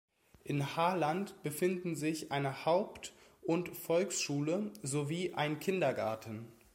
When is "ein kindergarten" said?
5.35-6.47